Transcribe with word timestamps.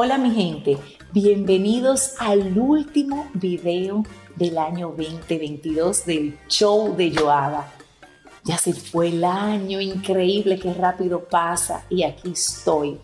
Hola 0.00 0.16
mi 0.16 0.30
gente, 0.30 0.78
bienvenidos 1.12 2.14
al 2.20 2.56
último 2.56 3.28
video 3.34 4.04
del 4.36 4.56
año 4.56 4.94
2022 4.96 6.06
del 6.06 6.38
show 6.46 6.94
de 6.94 7.12
Joada. 7.12 7.68
Ya 8.44 8.56
se 8.58 8.74
fue 8.74 9.08
el 9.08 9.24
año, 9.24 9.80
increíble, 9.80 10.56
qué 10.56 10.72
rápido 10.72 11.24
pasa 11.24 11.84
y 11.90 12.04
aquí 12.04 12.30
estoy. 12.30 13.00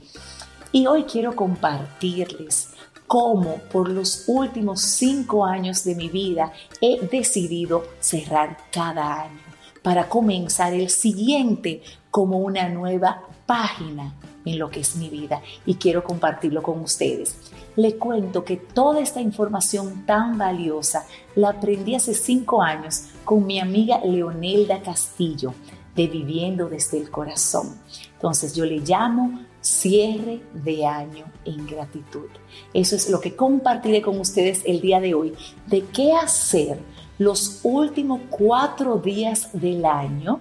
Y 0.70 0.86
hoy 0.86 1.02
quiero 1.02 1.34
compartirles 1.34 2.68
cómo 3.08 3.56
por 3.72 3.88
los 3.88 4.28
últimos 4.28 4.80
cinco 4.80 5.44
años 5.44 5.82
de 5.82 5.96
mi 5.96 6.08
vida 6.08 6.52
he 6.80 7.04
decidido 7.08 7.82
cerrar 7.98 8.56
cada 8.70 9.22
año 9.22 9.40
para 9.82 10.08
comenzar 10.08 10.72
el 10.72 10.88
siguiente 10.90 11.82
como 12.12 12.38
una 12.38 12.68
nueva 12.68 13.24
página 13.46 14.14
en 14.44 14.58
lo 14.58 14.70
que 14.70 14.80
es 14.80 14.96
mi 14.96 15.08
vida 15.08 15.42
y 15.66 15.74
quiero 15.76 16.04
compartirlo 16.04 16.62
con 16.62 16.80
ustedes. 16.80 17.36
Le 17.76 17.96
cuento 17.96 18.44
que 18.44 18.56
toda 18.56 19.00
esta 19.00 19.20
información 19.20 20.04
tan 20.06 20.38
valiosa 20.38 21.06
la 21.34 21.50
aprendí 21.50 21.94
hace 21.94 22.14
cinco 22.14 22.62
años 22.62 23.06
con 23.24 23.46
mi 23.46 23.58
amiga 23.58 24.00
Leonelda 24.04 24.80
Castillo 24.82 25.54
de 25.94 26.06
Viviendo 26.08 26.68
desde 26.68 26.98
el 26.98 27.10
Corazón. 27.10 27.76
Entonces 28.14 28.54
yo 28.54 28.64
le 28.64 28.80
llamo 28.80 29.40
cierre 29.60 30.42
de 30.52 30.86
año 30.86 31.24
en 31.44 31.66
gratitud. 31.66 32.28
Eso 32.72 32.96
es 32.96 33.08
lo 33.08 33.20
que 33.20 33.34
compartiré 33.34 34.02
con 34.02 34.20
ustedes 34.20 34.62
el 34.66 34.80
día 34.80 35.00
de 35.00 35.14
hoy, 35.14 35.34
de 35.66 35.84
qué 35.86 36.12
hacer 36.12 36.78
los 37.18 37.60
últimos 37.62 38.20
cuatro 38.28 38.98
días 38.98 39.50
del 39.52 39.84
año 39.84 40.40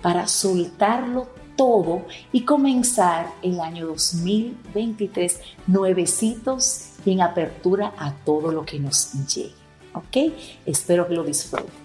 para 0.00 0.28
soltarlo 0.28 1.28
todo 1.56 2.06
y 2.32 2.44
comenzar 2.44 3.32
el 3.42 3.60
año 3.60 3.86
2023 3.86 5.40
nuevecitos 5.66 6.90
y 7.04 7.12
en 7.12 7.20
apertura 7.22 7.92
a 7.98 8.12
todo 8.24 8.50
lo 8.52 8.64
que 8.64 8.78
nos 8.78 9.12
llegue. 9.34 9.54
¿Ok? 9.94 10.34
Espero 10.66 11.06
que 11.06 11.14
lo 11.14 11.24
disfruten. 11.24 11.84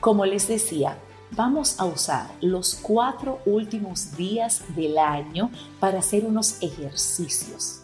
Como 0.00 0.26
les 0.26 0.48
decía, 0.48 0.98
vamos 1.30 1.80
a 1.80 1.86
usar 1.86 2.30
los 2.40 2.74
cuatro 2.74 3.40
últimos 3.46 4.16
días 4.16 4.62
del 4.76 4.98
año 4.98 5.50
para 5.80 6.00
hacer 6.00 6.24
unos 6.26 6.62
ejercicios 6.62 7.80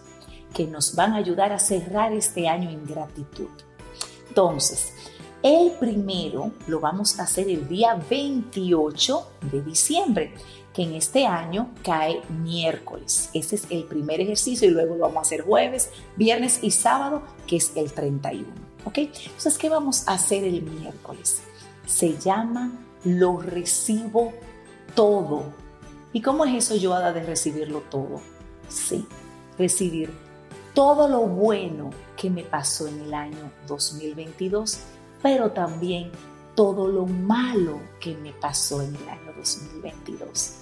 que 0.53 0.67
nos 0.67 0.95
van 0.95 1.15
a 1.15 1.17
ayudar 1.17 1.53
a 1.53 1.59
cerrar 1.59 2.13
este 2.13 2.49
año 2.49 2.69
en 2.71 2.85
gratitud. 2.87 3.49
Entonces, 4.29 4.93
el 5.43 5.73
primero 5.73 6.53
lo 6.67 6.81
vamos 6.81 7.19
a 7.19 7.23
hacer 7.23 7.49
el 7.49 7.69
día 7.69 7.99
28 8.09 9.27
de 9.51 9.63
diciembre 9.63 10.35
que 10.75 10.83
en 10.83 10.95
este 10.95 11.27
año 11.27 11.71
cae 11.83 12.21
miércoles. 12.29 13.31
Ese 13.35 13.57
es 13.57 13.67
el 13.71 13.85
primer 13.85 14.21
ejercicio 14.21 14.69
y 14.69 14.73
luego 14.73 14.97
lo 14.97 15.03
vamos 15.03 15.19
a 15.19 15.21
hacer 15.23 15.43
jueves, 15.43 15.91
viernes 16.17 16.61
y 16.63 16.71
sábado, 16.71 17.23
que 17.47 17.57
es 17.57 17.73
el 17.75 17.93
31. 17.93 18.47
¿Ok? 18.85 18.99
Entonces, 18.99 19.59
¿qué 19.59 19.69
vamos 19.69 20.07
a 20.07 20.15
hacer 20.15 20.45
el 20.45 20.63
miércoles? 20.63 21.43
Se 21.87 22.17
llama 22.19 22.73
lo 23.05 23.39
recibo 23.39 24.33
todo. 24.95 25.45
¿Y 26.13 26.23
cómo 26.23 26.45
es 26.45 26.65
eso, 26.65 26.77
yo 26.77 26.99
de 26.99 27.23
recibirlo 27.23 27.81
todo? 27.91 28.21
Sí, 28.69 29.07
recibir 29.59 30.11
todo 30.75 31.09
lo 31.09 31.21
bueno 31.21 31.91
que 32.17 32.31
me 32.31 32.43
pasó 32.43 32.87
en 32.87 33.01
el 33.01 33.15
año 33.15 33.51
2022, 33.67 34.79
pero 35.23 35.53
también 35.53 36.11
todo 36.55 36.89
lo 36.89 37.07
malo 37.07 37.81
que 38.01 38.17
me 38.17 38.33
pasó 38.33 38.83
en 38.83 38.95
el 38.95 39.09
año 39.09 39.33
2022. 39.37 40.55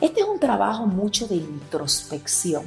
Este 0.00 0.20
es 0.20 0.26
un 0.26 0.38
trabajo 0.38 0.86
mucho 0.86 1.26
de 1.26 1.36
introspección. 1.36 2.64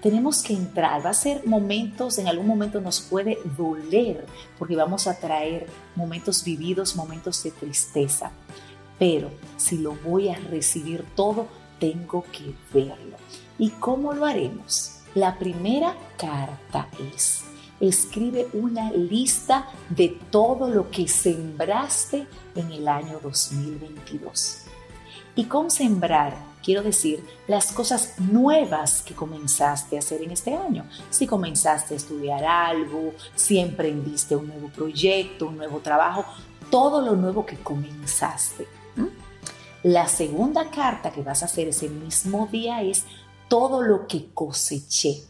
Tenemos 0.00 0.42
que 0.42 0.52
entrar, 0.52 1.04
va 1.04 1.10
a 1.10 1.14
ser 1.14 1.44
momentos, 1.46 2.18
en 2.18 2.28
algún 2.28 2.46
momento 2.46 2.80
nos 2.80 3.00
puede 3.00 3.38
doler 3.56 4.24
porque 4.58 4.76
vamos 4.76 5.08
a 5.08 5.18
traer 5.18 5.66
momentos 5.96 6.44
vividos, 6.44 6.94
momentos 6.94 7.42
de 7.42 7.50
tristeza. 7.50 8.30
Pero 8.98 9.30
si 9.56 9.78
lo 9.78 9.94
voy 9.94 10.28
a 10.28 10.36
recibir 10.36 11.04
todo, 11.16 11.48
tengo 11.80 12.24
que 12.30 12.54
verlo. 12.72 13.16
¿Y 13.58 13.70
cómo 13.70 14.12
lo 14.12 14.24
haremos? 14.24 15.00
La 15.14 15.36
primera 15.36 15.96
carta 16.16 16.88
es, 17.12 17.42
escribe 17.80 18.48
una 18.52 18.90
lista 18.90 19.68
de 19.88 20.18
todo 20.30 20.68
lo 20.68 20.90
que 20.90 21.08
sembraste 21.08 22.26
en 22.54 22.72
el 22.72 22.88
año 22.88 23.20
2022. 23.22 24.62
Y 25.36 25.44
con 25.44 25.70
sembrar 25.70 26.36
quiero 26.62 26.82
decir 26.82 27.24
las 27.46 27.72
cosas 27.72 28.18
nuevas 28.18 29.02
que 29.02 29.14
comenzaste 29.14 29.96
a 29.96 30.00
hacer 30.00 30.22
en 30.22 30.32
este 30.32 30.54
año. 30.54 30.84
Si 31.10 31.26
comenzaste 31.26 31.94
a 31.94 31.96
estudiar 31.96 32.44
algo, 32.44 33.14
si 33.34 33.58
emprendiste 33.58 34.36
un 34.36 34.48
nuevo 34.48 34.68
proyecto, 34.68 35.46
un 35.46 35.56
nuevo 35.56 35.78
trabajo, 35.78 36.24
todo 36.70 37.00
lo 37.00 37.16
nuevo 37.16 37.46
que 37.46 37.56
comenzaste. 37.56 38.66
La 39.84 40.08
segunda 40.08 40.70
carta 40.70 41.12
que 41.12 41.22
vas 41.22 41.42
a 41.42 41.46
hacer 41.46 41.68
ese 41.68 41.88
mismo 41.88 42.48
día 42.50 42.82
es 42.82 43.04
todo 43.48 43.80
lo 43.80 44.06
que 44.06 44.26
coseché 44.34 45.22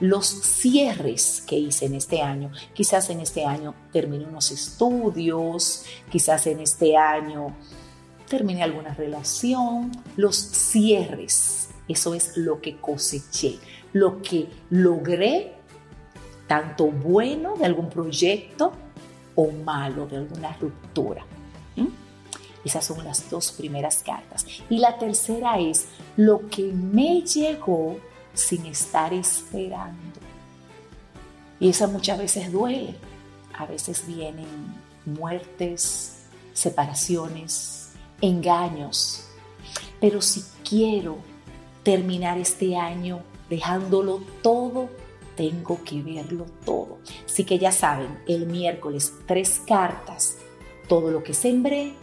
los 0.00 0.26
cierres 0.26 1.42
que 1.46 1.56
hice 1.56 1.86
en 1.86 1.94
este 1.94 2.20
año. 2.20 2.50
Quizás 2.72 3.10
en 3.10 3.20
este 3.20 3.44
año 3.44 3.74
terminé 3.92 4.26
unos 4.26 4.50
estudios, 4.50 5.84
quizás 6.10 6.46
en 6.46 6.60
este 6.60 6.96
año 6.96 7.54
terminé 8.28 8.62
alguna 8.62 8.94
relación, 8.94 9.92
los 10.16 10.36
cierres. 10.36 11.68
Eso 11.88 12.14
es 12.14 12.36
lo 12.36 12.60
que 12.60 12.78
coseché, 12.78 13.58
lo 13.92 14.22
que 14.22 14.48
logré, 14.70 15.54
tanto 16.46 16.86
bueno 16.86 17.54
de 17.56 17.66
algún 17.66 17.90
proyecto 17.90 18.72
o 19.34 19.50
malo 19.50 20.06
de 20.06 20.16
alguna 20.16 20.56
ruptura. 20.56 21.24
Esas 22.64 22.86
son 22.86 23.04
las 23.04 23.28
dos 23.28 23.52
primeras 23.52 24.02
cartas. 24.02 24.46
Y 24.70 24.78
la 24.78 24.96
tercera 24.96 25.58
es 25.58 25.86
lo 26.16 26.48
que 26.48 26.62
me 26.62 27.20
llegó 27.20 27.98
sin 28.34 28.66
estar 28.66 29.14
esperando. 29.14 30.20
Y 31.60 31.70
esa 31.70 31.86
muchas 31.86 32.18
veces 32.18 32.52
duele. 32.52 32.94
A 33.56 33.66
veces 33.66 34.06
vienen 34.06 34.46
muertes, 35.06 36.24
separaciones, 36.52 37.92
engaños. 38.20 39.28
Pero 40.00 40.20
si 40.20 40.44
quiero 40.68 41.18
terminar 41.82 42.38
este 42.38 42.76
año 42.76 43.22
dejándolo 43.48 44.20
todo, 44.42 44.88
tengo 45.36 45.82
que 45.84 46.02
verlo 46.02 46.46
todo. 46.64 46.98
Así 47.24 47.44
que 47.44 47.58
ya 47.58 47.72
saben, 47.72 48.18
el 48.26 48.46
miércoles 48.46 49.12
tres 49.26 49.60
cartas, 49.66 50.38
todo 50.88 51.10
lo 51.10 51.22
que 51.22 51.34
sembré, 51.34 51.94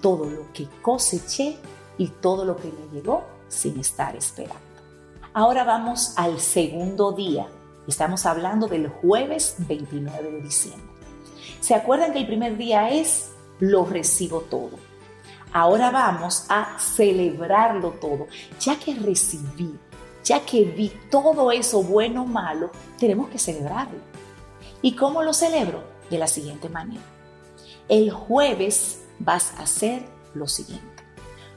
todo 0.00 0.28
lo 0.28 0.52
que 0.52 0.66
coseché 0.82 1.56
y 1.98 2.08
todo 2.08 2.44
lo 2.44 2.56
que 2.56 2.68
me 2.68 2.94
llegó 2.94 3.24
sin 3.48 3.78
estar 3.80 4.14
esperando. 4.16 4.65
Ahora 5.38 5.64
vamos 5.64 6.14
al 6.16 6.40
segundo 6.40 7.12
día. 7.12 7.46
Estamos 7.86 8.24
hablando 8.24 8.68
del 8.68 8.88
jueves 8.88 9.56
29 9.58 10.32
de 10.32 10.40
diciembre. 10.40 10.90
¿Se 11.60 11.74
acuerdan 11.74 12.14
que 12.14 12.20
el 12.20 12.26
primer 12.26 12.56
día 12.56 12.88
es 12.88 13.32
lo 13.60 13.84
recibo 13.84 14.40
todo? 14.40 14.78
Ahora 15.52 15.90
vamos 15.90 16.46
a 16.48 16.78
celebrarlo 16.78 17.90
todo. 18.00 18.28
Ya 18.60 18.78
que 18.78 18.94
recibí, 18.94 19.78
ya 20.24 20.40
que 20.40 20.64
vi 20.64 20.90
todo 21.10 21.52
eso 21.52 21.82
bueno 21.82 22.22
o 22.22 22.26
malo, 22.26 22.70
tenemos 22.98 23.28
que 23.28 23.38
celebrarlo. 23.38 24.00
¿Y 24.80 24.96
cómo 24.96 25.22
lo 25.22 25.34
celebro? 25.34 25.84
De 26.08 26.16
la 26.16 26.28
siguiente 26.28 26.70
manera. 26.70 27.02
El 27.90 28.10
jueves 28.10 29.02
vas 29.18 29.52
a 29.58 29.64
hacer 29.64 30.02
lo 30.32 30.48
siguiente. 30.48 31.04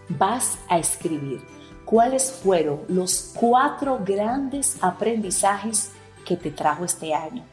Vas 0.09 0.57
a 0.67 0.79
escribir 0.79 1.58
cuáles 1.89 2.31
fueron 2.31 2.81
los 2.87 3.31
cuatro 3.33 3.99
grandes 4.05 4.77
aprendizajes 4.79 5.89
que 6.23 6.37
te 6.37 6.51
trajo 6.51 6.85
este 6.85 7.15
año. 7.15 7.43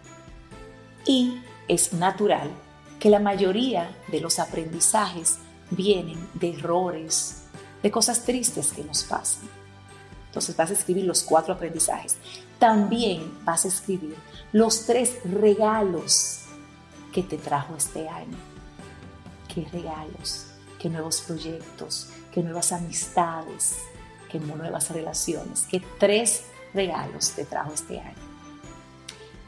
Y 1.06 1.40
es 1.68 1.94
natural 1.94 2.50
que 3.00 3.08
la 3.08 3.18
mayoría 3.18 3.96
de 4.08 4.20
los 4.20 4.38
aprendizajes 4.38 5.38
vienen 5.70 6.28
de 6.34 6.50
errores, 6.50 7.44
de 7.82 7.90
cosas 7.90 8.24
tristes 8.24 8.74
que 8.74 8.84
nos 8.84 9.04
pasan. 9.04 9.48
Entonces 10.26 10.54
vas 10.54 10.68
a 10.68 10.74
escribir 10.74 11.06
los 11.06 11.22
cuatro 11.22 11.54
aprendizajes. 11.54 12.18
También 12.58 13.42
vas 13.42 13.64
a 13.64 13.68
escribir 13.68 14.16
los 14.52 14.84
tres 14.84 15.16
regalos 15.24 16.42
que 17.10 17.22
te 17.22 17.38
trajo 17.38 17.74
este 17.74 18.06
año. 18.06 18.36
¿Qué 19.48 19.66
regalos? 19.72 20.48
¿Qué 20.78 20.90
nuevos 20.90 21.22
proyectos? 21.22 22.10
¿Qué 22.30 22.42
nuevas 22.42 22.72
amistades? 22.72 23.78
¿Qué 24.30 24.40
nuevas 24.40 24.90
relaciones? 24.90 25.66
¿Qué 25.70 25.82
tres 25.98 26.44
regalos 26.74 27.30
te 27.30 27.44
trajo 27.44 27.72
este 27.72 28.00
año? 28.00 28.14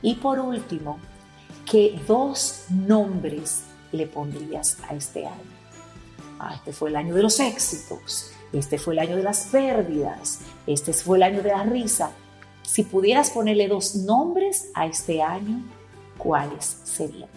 Y 0.03 0.15
por 0.17 0.39
último, 0.39 0.99
¿qué 1.71 2.01
dos 2.07 2.65
nombres 2.71 3.65
le 3.93 4.07
pondrías 4.07 4.79
a 4.89 4.95
este 4.95 5.27
año? 5.27 5.59
Ah, 6.39 6.55
este 6.55 6.73
fue 6.73 6.91
el 6.91 6.97
año 6.97 7.15
de 7.15 7.23
los 7.23 7.41
éxitos, 7.41 8.31
este 8.53 8.79
fue 8.79 8.95
el 8.95 9.01
año 9.01 9.17
de 9.17 9.25
las 9.25 9.47
pérdidas, 9.47 10.41
este 10.67 10.93
fue 10.93 11.17
el 11.17 11.25
año 11.25 11.43
de 11.43 11.51
la 11.51 11.65
risa. 11.65 12.13
Si 12.63 12.85
pudieras 12.85 13.31
ponerle 13.31 13.67
dos 13.67 13.97
nombres 13.97 14.71
a 14.75 14.87
este 14.87 15.21
año, 15.21 15.65
¿cuáles 16.17 16.81
serían? 16.85 17.29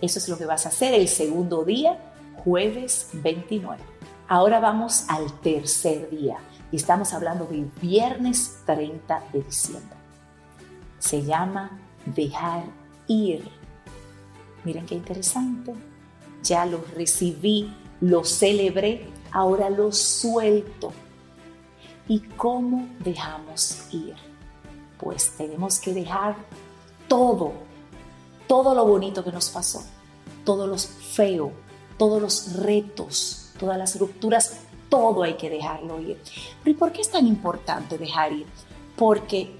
Eso 0.00 0.20
es 0.20 0.28
lo 0.28 0.38
que 0.38 0.46
vas 0.46 0.66
a 0.66 0.68
hacer 0.68 0.94
el 0.94 1.08
segundo 1.08 1.64
día, 1.64 1.98
jueves 2.44 3.08
29. 3.14 3.82
Ahora 4.28 4.60
vamos 4.60 5.04
al 5.08 5.40
tercer 5.40 6.10
día 6.10 6.38
y 6.70 6.76
estamos 6.76 7.12
hablando 7.12 7.46
del 7.46 7.70
viernes 7.80 8.58
30 8.66 9.24
de 9.32 9.42
diciembre. 9.42 9.96
Se 10.98 11.22
llama 11.22 11.78
dejar 12.04 12.64
ir. 13.06 13.48
Miren 14.64 14.86
qué 14.86 14.94
interesante. 14.96 15.74
Ya 16.42 16.66
lo 16.66 16.84
recibí, 16.94 17.74
lo 18.00 18.24
celebré, 18.24 19.08
ahora 19.32 19.70
lo 19.70 19.92
suelto. 19.92 20.92
¿Y 22.06 22.20
cómo 22.20 22.88
dejamos 23.00 23.92
ir? 23.92 24.14
Pues 24.98 25.30
tenemos 25.36 25.78
que 25.78 25.92
dejar 25.92 26.36
todo, 27.06 27.52
todo 28.46 28.74
lo 28.74 28.84
bonito 28.84 29.24
que 29.24 29.32
nos 29.32 29.50
pasó, 29.50 29.84
todo 30.44 30.66
lo 30.66 30.78
feo, 30.78 31.52
todos 31.96 32.20
los 32.20 32.52
retos, 32.54 33.52
todas 33.58 33.78
las 33.78 33.98
rupturas, 33.98 34.60
todo 34.88 35.22
hay 35.22 35.34
que 35.34 35.50
dejarlo 35.50 36.00
ir. 36.00 36.18
¿Pero 36.62 36.76
y 36.76 36.78
por 36.78 36.92
qué 36.92 37.00
es 37.00 37.10
tan 37.10 37.26
importante 37.26 37.98
dejar 37.98 38.32
ir? 38.32 38.46
Porque 38.96 39.50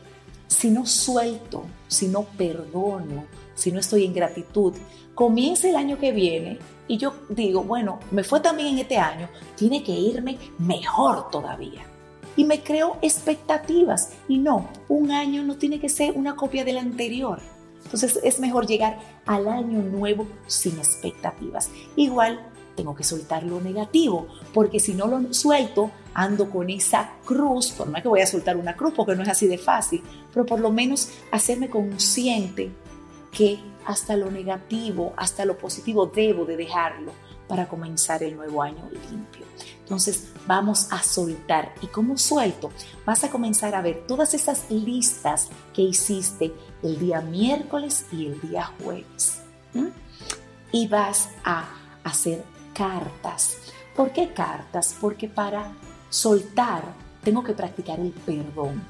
si 0.47 0.71
no 0.71 0.87
suelto, 0.87 1.65
si 1.87 2.09
no 2.09 2.23
perdono, 2.25 3.25
si 3.55 3.73
no 3.73 3.81
estoy 3.81 4.05
en 4.05 4.15
gratitud, 4.15 4.75
comienza 5.15 5.69
el 5.69 5.77
año 5.77 5.99
que 5.99 6.13
viene 6.13 6.59
y 6.89 6.97
yo 6.97 7.13
digo, 7.29 7.63
bueno, 7.63 8.01
me 8.11 8.25
fue 8.25 8.41
también 8.41 8.69
en 8.69 8.79
este 8.79 8.97
año, 8.97 9.29
tiene 9.57 9.83
que 9.83 9.93
irme 9.93 10.39
mejor 10.59 11.31
todavía. 11.31 11.85
Y 12.35 12.45
me 12.45 12.63
creo 12.63 12.97
expectativas. 13.03 14.13
Y 14.29 14.39
no, 14.39 14.69
un 14.89 15.11
año 15.11 15.43
no 15.43 15.57
tiene 15.57 15.81
que 15.81 15.89
ser 15.89 16.15
una 16.17 16.37
copia 16.37 16.65
del 16.65 16.79
anterior. 16.79 17.41
Entonces 17.85 18.21
es 18.23 18.39
mejor 18.39 18.67
llegar 18.67 18.99
al 19.27 19.49
año 19.49 19.83
nuevo 19.83 20.27
sin 20.47 20.79
expectativas. 20.79 21.71
Igual 21.97 22.41
tengo 22.79 22.95
que 22.95 23.03
soltar 23.03 23.43
lo 23.43 23.61
negativo, 23.61 24.29
porque 24.55 24.79
si 24.79 24.95
no 24.95 25.09
lo 25.09 25.35
suelto, 25.35 25.91
ando 26.15 26.49
con 26.49 26.71
esa 26.71 27.11
cruz, 27.25 27.73
por 27.73 27.89
más 27.89 28.03
que 28.03 28.09
voy 28.09 28.21
a 28.21 28.27
soltar 28.27 28.57
una 28.57 28.77
cruz, 28.77 28.95
porque 28.95 29.17
no 29.17 29.25
es 29.25 29.29
así 29.29 29.49
de 29.49 29.59
fácil, 29.59 30.01
pero 30.33 30.47
por 30.47 30.61
lo 30.61 30.71
menos 30.71 31.09
hacerme 31.33 31.69
consciente 31.69 32.71
que 33.33 33.59
hasta 33.85 34.17
lo 34.17 34.31
negativo, 34.31 35.13
hasta 35.17 35.45
lo 35.45 35.59
positivo 35.59 36.07
debo 36.07 36.45
de 36.45 36.57
dejarlo 36.57 37.11
para 37.49 37.69
comenzar 37.69 38.23
el 38.23 38.37
nuevo 38.37 38.63
año 38.63 38.89
limpio. 39.11 39.45
Entonces 39.81 40.29
vamos 40.47 40.93
a 40.93 41.03
soltar. 41.03 41.75
¿Y 41.83 41.89
cómo 41.89 42.17
suelto? 42.17 42.71
Vas 43.05 43.25
a 43.25 43.31
comenzar 43.31 43.75
a 43.75 43.83
ver 43.83 44.05
todas 44.07 44.35
esas 44.35 44.71
listas 44.71 45.49
que 45.75 45.83
hiciste 45.83 46.53
el 46.85 46.97
día 47.01 47.23
miércoles 47.23 48.07
y 48.13 48.27
el 48.27 48.41
día 48.41 48.71
jueves. 48.81 49.41
Y 50.71 50.87
vas 50.87 51.31
a 51.43 51.69
hacer 52.05 52.45
cartas. 52.79 53.59
¿Por 53.97 54.13
qué 54.13 54.33
cartas? 54.33 54.95
Porque 55.01 55.29
para 55.29 55.73
soltar 56.09 56.85
tengo 57.25 57.43
que 57.43 57.53
practicar 57.53 57.99
el 57.99 58.13
perdón. 58.13 58.81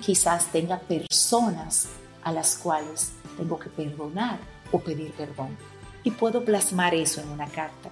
Quizás 0.00 0.48
tenga 0.50 0.80
personas 0.80 1.88
a 2.24 2.32
las 2.32 2.56
cuales 2.56 3.12
tengo 3.36 3.56
que 3.56 3.70
perdonar 3.70 4.38
o 4.72 4.80
pedir 4.80 5.12
perdón. 5.12 5.56
Y 6.02 6.10
puedo 6.10 6.44
plasmar 6.44 6.94
eso 6.94 7.20
en 7.20 7.28
una 7.28 7.46
carta. 7.46 7.88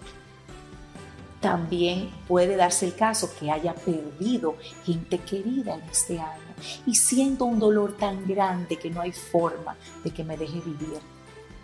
También 1.41 2.11
puede 2.27 2.57
darse 2.57 2.87
el 2.87 2.95
caso 2.97 3.31
que 3.39 3.51
haya 3.51 3.75
perdido 3.75 4.57
gente 4.85 5.19
querida 5.19 5.75
en 5.75 5.83
este 5.83 6.21
año 6.21 6.55
y 6.87 6.95
siento 6.95 7.45
un 7.45 7.59
dolor 7.59 7.97
tan 7.97 8.27
grande 8.27 8.77
que 8.77 8.91
no 8.91 9.01
hay 9.01 9.13
forma 9.13 9.77
de 10.05 10.11
que 10.11 10.25
me 10.25 10.37
deje 10.37 10.61
vivir. 10.61 11.01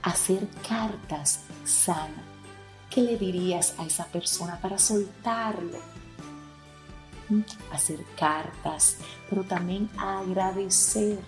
Hacer 0.02 0.46
cartas 0.68 1.40
sana 1.64 2.27
¿Qué 2.90 3.02
le 3.02 3.16
dirías 3.16 3.74
a 3.78 3.84
esa 3.84 4.06
persona 4.06 4.58
para 4.60 4.78
soltarlo? 4.78 5.78
¿Mm? 7.28 7.42
Hacer 7.72 8.00
cartas, 8.18 8.96
pero 9.28 9.44
también 9.44 9.90
agradecer. 9.98 11.18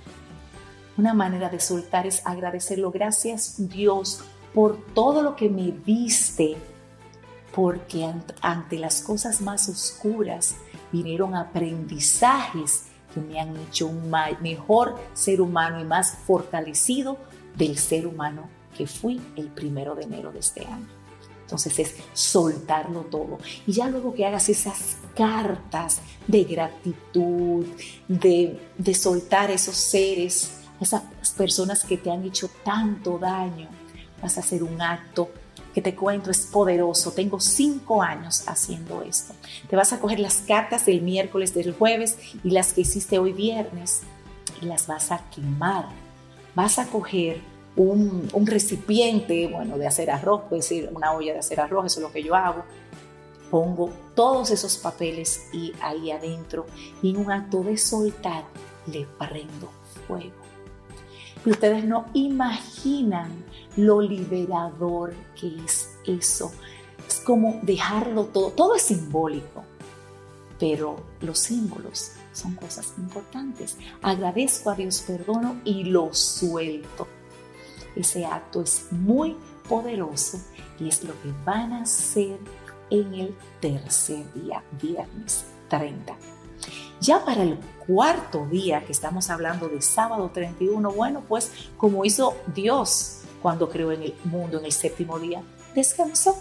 Una 0.96 1.14
manera 1.14 1.48
de 1.48 1.60
soltar 1.60 2.06
es 2.06 2.26
agradecerlo. 2.26 2.90
Gracias 2.90 3.54
Dios 3.68 4.20
por 4.54 4.84
todo 4.94 5.22
lo 5.22 5.36
que 5.36 5.48
me 5.48 5.72
diste, 5.72 6.56
porque 7.54 8.10
ante 8.40 8.78
las 8.78 9.02
cosas 9.02 9.40
más 9.40 9.68
oscuras 9.68 10.56
vinieron 10.92 11.34
aprendizajes 11.36 12.84
que 13.14 13.20
me 13.20 13.40
han 13.40 13.56
hecho 13.56 13.86
un 13.86 14.10
mejor 14.40 14.96
ser 15.14 15.40
humano 15.40 15.80
y 15.80 15.84
más 15.84 16.16
fortalecido 16.26 17.18
del 17.56 17.76
ser 17.76 18.06
humano 18.06 18.48
que 18.76 18.86
fui 18.86 19.20
el 19.36 19.48
primero 19.48 19.94
de 19.94 20.04
enero 20.04 20.32
de 20.32 20.38
este 20.38 20.64
año. 20.64 20.99
Entonces 21.50 21.80
es 21.80 21.94
soltarlo 22.12 23.00
todo. 23.00 23.38
Y 23.66 23.72
ya 23.72 23.88
luego 23.88 24.14
que 24.14 24.24
hagas 24.24 24.48
esas 24.48 24.98
cartas 25.16 26.00
de 26.28 26.44
gratitud, 26.44 27.66
de, 28.06 28.60
de 28.78 28.94
soltar 28.94 29.50
esos 29.50 29.74
seres, 29.74 30.52
esas 30.80 31.02
personas 31.36 31.82
que 31.82 31.96
te 31.96 32.08
han 32.08 32.24
hecho 32.24 32.48
tanto 32.64 33.18
daño, 33.18 33.68
vas 34.22 34.36
a 34.36 34.40
hacer 34.40 34.62
un 34.62 34.80
acto 34.80 35.28
que 35.74 35.82
te 35.82 35.96
cuento 35.96 36.30
es 36.30 36.46
poderoso. 36.46 37.10
Tengo 37.10 37.40
cinco 37.40 38.00
años 38.00 38.44
haciendo 38.46 39.02
esto. 39.02 39.34
Te 39.68 39.74
vas 39.74 39.92
a 39.92 39.98
coger 39.98 40.20
las 40.20 40.36
cartas 40.36 40.86
del 40.86 41.02
miércoles, 41.02 41.52
del 41.52 41.74
jueves 41.74 42.16
y 42.44 42.50
las 42.50 42.72
que 42.72 42.82
hiciste 42.82 43.18
hoy 43.18 43.32
viernes 43.32 44.02
y 44.62 44.66
las 44.66 44.86
vas 44.86 45.10
a 45.10 45.28
quemar. 45.30 45.86
Vas 46.54 46.78
a 46.78 46.86
coger 46.86 47.40
un, 47.76 48.28
recipiente, 48.46 49.48
bueno, 49.48 49.78
de 49.78 49.86
hacer 49.86 50.10
arroz, 50.10 50.42
puede 50.48 50.62
ser 50.62 50.90
una 50.92 51.12
olla 51.12 51.32
de 51.32 51.38
hacer 51.38 51.60
arroz, 51.60 51.86
eso 51.86 52.00
es 52.00 52.02
lo 52.02 52.12
que 52.12 52.22
yo 52.22 52.34
hago. 52.34 52.64
Pongo 53.50 53.90
todos 54.14 54.50
esos 54.50 54.76
papeles 54.76 55.48
y 55.52 55.72
ahí 55.80 56.10
adentro 56.10 56.66
y 57.02 57.10
en 57.10 57.16
un 57.16 57.32
acto 57.32 57.62
de 57.62 57.76
soltar 57.76 58.44
le 58.86 59.06
prendo 59.18 59.70
fuego. 60.06 60.34
Ustedes 61.44 61.84
no 61.84 62.06
imaginan 62.12 63.44
lo 63.76 64.00
liberador 64.00 65.14
que 65.40 65.48
es 65.64 65.90
eso. 66.06 66.52
Es 67.08 67.20
como 67.20 67.58
dejarlo 67.62 68.26
todo, 68.26 68.50
todo 68.50 68.76
es 68.76 68.82
simbólico, 68.82 69.64
pero 70.58 70.96
los 71.22 71.38
símbolos 71.38 72.12
son 72.32 72.54
cosas 72.54 72.92
importantes. 72.98 73.78
Agradezco 74.02 74.70
a 74.70 74.74
Dios, 74.74 75.02
perdono 75.06 75.60
y 75.64 75.84
lo 75.84 76.12
suelto. 76.12 77.08
Ese 77.96 78.24
acto 78.24 78.62
es 78.62 78.86
muy 78.90 79.36
poderoso 79.68 80.38
y 80.78 80.88
es 80.88 81.04
lo 81.04 81.12
que 81.22 81.32
van 81.44 81.72
a 81.72 81.82
hacer 81.82 82.38
en 82.90 83.14
el 83.14 83.36
tercer 83.60 84.32
día, 84.34 84.62
viernes 84.80 85.44
30. 85.68 86.16
Ya 87.00 87.24
para 87.24 87.42
el 87.42 87.58
cuarto 87.86 88.46
día, 88.46 88.84
que 88.84 88.92
estamos 88.92 89.30
hablando 89.30 89.68
de 89.68 89.80
sábado 89.80 90.30
31, 90.32 90.90
bueno, 90.92 91.22
pues 91.26 91.50
como 91.76 92.04
hizo 92.04 92.36
Dios 92.54 93.22
cuando 93.40 93.70
creó 93.70 93.92
en 93.92 94.02
el 94.02 94.14
mundo 94.24 94.58
en 94.58 94.66
el 94.66 94.72
séptimo 94.72 95.18
día, 95.18 95.42
descansó. 95.74 96.36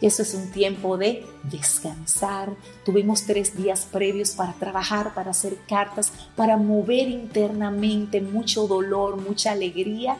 Y 0.00 0.06
eso 0.06 0.22
es 0.22 0.34
un 0.34 0.50
tiempo 0.50 0.96
de 0.96 1.24
descansar. 1.44 2.50
Tuvimos 2.84 3.24
tres 3.24 3.56
días 3.56 3.86
previos 3.90 4.32
para 4.32 4.52
trabajar, 4.52 5.14
para 5.14 5.30
hacer 5.30 5.56
cartas, 5.68 6.12
para 6.34 6.56
mover 6.56 7.08
internamente 7.08 8.20
mucho 8.20 8.66
dolor, 8.66 9.16
mucha 9.16 9.52
alegría 9.52 10.16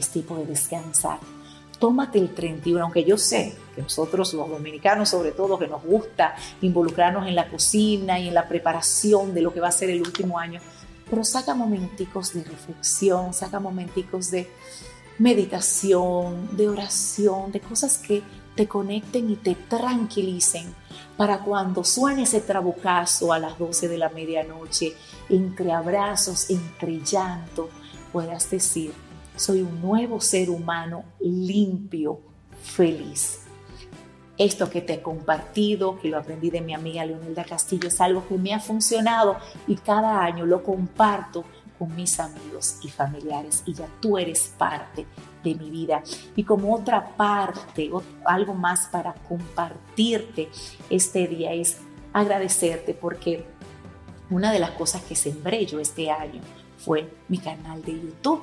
es 0.00 0.08
tiempo 0.08 0.36
de 0.36 0.46
descansar. 0.46 1.18
Tómate 1.78 2.18
el 2.18 2.32
31, 2.32 2.82
aunque 2.82 3.04
yo 3.04 3.18
sé 3.18 3.54
que 3.74 3.82
nosotros 3.82 4.32
los 4.32 4.48
dominicanos 4.48 5.08
sobre 5.08 5.32
todo 5.32 5.58
que 5.58 5.66
nos 5.66 5.82
gusta 5.82 6.34
involucrarnos 6.62 7.26
en 7.26 7.34
la 7.34 7.48
cocina 7.48 8.18
y 8.18 8.28
en 8.28 8.34
la 8.34 8.48
preparación 8.48 9.34
de 9.34 9.42
lo 9.42 9.52
que 9.52 9.60
va 9.60 9.68
a 9.68 9.72
ser 9.72 9.90
el 9.90 10.00
último 10.00 10.38
año, 10.38 10.60
pero 11.10 11.24
saca 11.24 11.54
momenticos 11.54 12.32
de 12.32 12.44
reflexión, 12.44 13.34
saca 13.34 13.60
momenticos 13.60 14.30
de 14.30 14.48
meditación, 15.18 16.56
de 16.56 16.68
oración, 16.68 17.52
de 17.52 17.60
cosas 17.60 17.98
que 17.98 18.22
te 18.54 18.68
conecten 18.68 19.30
y 19.30 19.36
te 19.36 19.54
tranquilicen 19.54 20.74
para 21.16 21.40
cuando 21.40 21.84
suene 21.84 22.22
ese 22.22 22.40
trabucazo 22.40 23.32
a 23.32 23.38
las 23.38 23.58
12 23.58 23.88
de 23.88 23.98
la 23.98 24.08
medianoche, 24.08 24.94
entre 25.28 25.72
abrazos, 25.72 26.50
entre 26.50 27.00
llanto, 27.00 27.68
puedas 28.12 28.50
decir, 28.50 28.92
soy 29.36 29.62
un 29.62 29.80
nuevo 29.80 30.20
ser 30.20 30.50
humano 30.50 31.04
limpio, 31.20 32.20
feliz. 32.62 33.40
Esto 34.36 34.68
que 34.68 34.80
te 34.80 34.94
he 34.94 35.02
compartido, 35.02 35.98
que 36.00 36.08
lo 36.08 36.18
aprendí 36.18 36.50
de 36.50 36.60
mi 36.60 36.74
amiga 36.74 37.04
Leonelda 37.04 37.44
Castillo, 37.44 37.88
es 37.88 38.00
algo 38.00 38.26
que 38.26 38.36
me 38.36 38.52
ha 38.52 38.60
funcionado 38.60 39.36
y 39.68 39.76
cada 39.76 40.24
año 40.24 40.44
lo 40.44 40.64
comparto 40.64 41.44
con 41.78 41.94
mis 41.94 42.18
amigos 42.18 42.78
y 42.82 42.88
familiares 42.88 43.62
y 43.66 43.74
ya 43.74 43.86
tú 44.00 44.18
eres 44.18 44.52
parte 44.58 45.06
de 45.42 45.54
mi 45.54 45.70
vida. 45.70 46.02
Y 46.34 46.44
como 46.44 46.74
otra 46.74 47.16
parte, 47.16 47.90
algo 48.24 48.54
más 48.54 48.86
para 48.86 49.14
compartirte 49.14 50.48
este 50.90 51.28
día 51.28 51.52
es 51.52 51.78
agradecerte 52.12 52.94
porque 52.94 53.44
una 54.30 54.52
de 54.52 54.58
las 54.58 54.70
cosas 54.72 55.02
que 55.02 55.14
sembré 55.14 55.66
yo 55.66 55.78
este 55.78 56.10
año 56.10 56.40
fue 56.78 57.12
mi 57.28 57.38
canal 57.38 57.82
de 57.82 57.92
YouTube. 57.92 58.42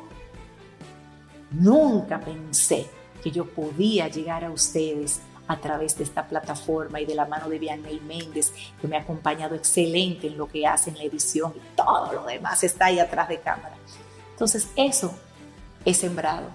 Nunca 1.51 2.19
pensé 2.19 2.87
que 3.21 3.31
yo 3.31 3.45
podía 3.45 4.07
llegar 4.07 4.43
a 4.43 4.51
ustedes 4.51 5.21
a 5.47 5.59
través 5.59 5.97
de 5.97 6.03
esta 6.05 6.27
plataforma 6.27 7.01
y 7.01 7.05
de 7.05 7.15
la 7.15 7.25
mano 7.25 7.49
de 7.49 7.59
Vianney 7.59 7.99
Méndez, 8.01 8.53
que 8.79 8.87
me 8.87 8.95
ha 8.95 9.01
acompañado 9.01 9.55
excelente 9.55 10.27
en 10.27 10.37
lo 10.37 10.47
que 10.47 10.65
hace 10.65 10.89
en 10.91 10.97
la 10.97 11.03
edición 11.03 11.53
y 11.55 11.75
todo 11.75 12.13
lo 12.13 12.25
demás 12.25 12.63
está 12.63 12.85
ahí 12.85 12.99
atrás 12.99 13.27
de 13.27 13.39
cámara. 13.39 13.75
Entonces 14.31 14.69
eso 14.75 15.13
he 15.83 15.93
sembrado. 15.93 16.47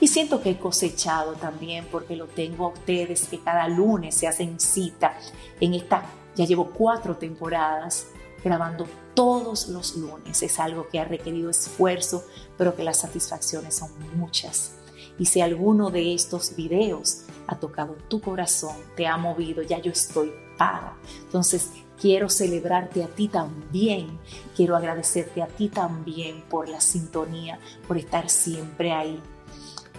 Y 0.00 0.08
siento 0.08 0.40
que 0.40 0.50
he 0.50 0.58
cosechado 0.58 1.34
también 1.34 1.86
porque 1.90 2.16
lo 2.16 2.26
tengo 2.26 2.66
a 2.66 2.68
ustedes 2.68 3.28
que 3.28 3.40
cada 3.40 3.68
lunes 3.68 4.14
se 4.14 4.26
hacen 4.26 4.58
cita 4.58 5.16
en 5.60 5.74
esta, 5.74 6.02
ya 6.34 6.44
llevo 6.46 6.70
cuatro 6.70 7.16
temporadas 7.16 8.08
grabando 8.44 8.86
todos 9.14 9.68
los 9.68 9.96
lunes. 9.96 10.42
Es 10.42 10.60
algo 10.60 10.88
que 10.88 11.00
ha 11.00 11.04
requerido 11.04 11.50
esfuerzo, 11.50 12.24
pero 12.58 12.76
que 12.76 12.84
las 12.84 13.00
satisfacciones 13.00 13.76
son 13.76 13.90
muchas. 14.16 14.72
Y 15.18 15.26
si 15.26 15.40
alguno 15.40 15.90
de 15.90 16.14
estos 16.14 16.54
videos 16.54 17.22
ha 17.46 17.58
tocado 17.58 17.96
tu 18.08 18.20
corazón, 18.20 18.76
te 18.96 19.06
ha 19.06 19.16
movido, 19.16 19.62
ya 19.62 19.78
yo 19.80 19.90
estoy 19.90 20.32
para. 20.58 20.96
Entonces, 21.24 21.70
quiero 22.00 22.28
celebrarte 22.28 23.04
a 23.04 23.08
ti 23.08 23.28
también, 23.28 24.18
quiero 24.56 24.76
agradecerte 24.76 25.42
a 25.42 25.46
ti 25.46 25.68
también 25.68 26.42
por 26.42 26.68
la 26.68 26.80
sintonía, 26.80 27.58
por 27.86 27.96
estar 27.96 28.28
siempre 28.28 28.92
ahí. 28.92 29.20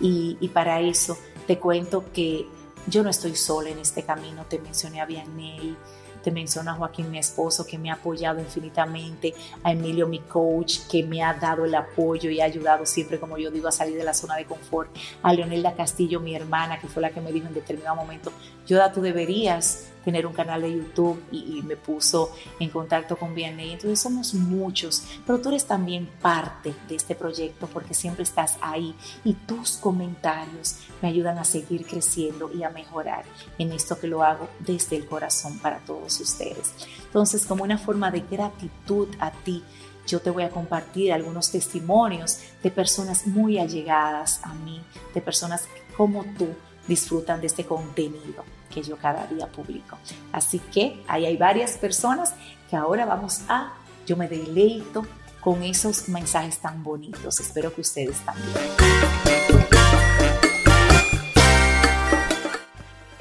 Y, 0.01 0.49
para 0.49 0.81
eso 0.81 1.17
te 1.47 1.57
cuento 1.57 2.11
que 2.11 2.45
yo 2.87 3.01
no 3.01 3.09
estoy 3.09 3.35
sola 3.35 3.69
en 3.69 3.79
este 3.79 4.03
camino, 4.03 4.45
te 4.47 4.59
mencioné 4.59 4.99
a 4.99 5.05
Vianney, 5.05 5.77
te 6.25 6.31
menciono 6.31 6.71
a 6.71 6.73
Joaquín, 6.73 7.11
mi 7.11 7.19
esposo, 7.19 7.67
que 7.67 7.77
me 7.77 7.91
ha 7.91 7.93
apoyado 7.93 8.39
infinitamente, 8.39 9.35
a 9.63 9.71
Emilio, 9.73 10.07
mi 10.07 10.17
coach, 10.21 10.79
que 10.89 11.03
me 11.03 11.21
ha 11.21 11.35
dado 11.35 11.65
el 11.65 11.75
apoyo 11.75 12.31
y 12.31 12.41
ha 12.41 12.45
ayudado 12.45 12.83
siempre, 12.87 13.19
como 13.19 13.37
yo 13.37 13.51
digo, 13.51 13.67
a 13.67 13.71
salir 13.71 13.95
de 13.95 14.03
la 14.03 14.15
zona 14.15 14.35
de 14.35 14.45
confort, 14.45 14.89
a 15.21 15.31
Leonelda 15.31 15.75
Castillo, 15.75 16.19
mi 16.19 16.35
hermana, 16.35 16.79
que 16.79 16.87
fue 16.87 17.03
la 17.03 17.11
que 17.11 17.21
me 17.21 17.31
dijo 17.31 17.45
en 17.45 17.53
determinado 17.53 17.95
momento, 17.95 18.31
Yoda, 18.65 18.91
tú 18.91 19.01
deberías 19.01 19.91
tener 20.05 20.27
un 20.27 20.33
canal 20.33 20.61
de 20.61 20.71
YouTube 20.71 21.21
y, 21.31 21.63
me 21.65 21.75
puso 21.75 22.31
en 22.59 22.69
contacto 22.69 23.17
con 23.17 23.33
Vianney. 23.33 23.71
Entonces 23.71 23.99
somos 23.99 24.35
muchos, 24.35 25.03
pero 25.25 25.41
tú 25.41 25.49
eres 25.49 25.65
también 25.65 26.07
parte 26.21 26.75
de 26.87 26.95
este 26.95 27.15
proyecto 27.15 27.67
porque 27.67 27.95
siempre 27.95 28.23
estás 28.23 28.57
ahí 28.61 28.95
y 29.23 29.33
tus 29.33 29.77
comentarios 29.77 30.77
me 31.01 31.09
ayudan 31.09 31.39
a 31.39 31.43
seguir 31.43 31.87
creciendo 31.87 32.51
y 32.53 32.63
a 32.63 32.69
mejorar 32.69 33.25
en 33.57 33.71
esto 33.71 33.99
que 33.99 34.07
lo 34.07 34.21
hago 34.21 34.47
desde 34.59 34.95
el 34.95 35.07
corazón 35.07 35.57
para 35.57 35.79
todos 35.79 36.19
ustedes. 36.19 36.73
Entonces, 37.03 37.45
como 37.45 37.63
una 37.63 37.79
forma 37.79 38.11
de 38.11 38.19
gratitud 38.19 39.07
a 39.19 39.31
ti, 39.31 39.63
yo 40.05 40.19
te 40.19 40.29
voy 40.29 40.43
a 40.43 40.51
compartir 40.51 41.11
algunos 41.11 41.49
testimonios 41.49 42.39
de 42.61 42.69
personas 42.69 43.25
muy 43.25 43.57
allegadas 43.57 44.39
a 44.43 44.53
mí, 44.53 44.81
de 45.15 45.21
personas 45.21 45.67
como 45.97 46.23
tú 46.37 46.49
disfrutan 46.87 47.41
de 47.41 47.47
este 47.47 47.65
contenido 47.65 48.43
que 48.69 48.83
yo 48.83 48.97
cada 48.97 49.25
día 49.27 49.47
publico. 49.47 49.97
Así 50.31 50.59
que 50.59 51.03
ahí 51.07 51.25
hay 51.25 51.37
varias 51.37 51.77
personas 51.77 52.33
que 52.69 52.75
ahora 52.75 53.05
vamos 53.05 53.41
a, 53.47 53.73
yo 54.05 54.17
me 54.17 54.27
deleito 54.27 55.05
con 55.39 55.63
esos 55.63 56.09
mensajes 56.09 56.59
tan 56.59 56.83
bonitos. 56.83 57.39
Espero 57.39 57.73
que 57.73 57.81
ustedes 57.81 58.17
también. 58.25 58.57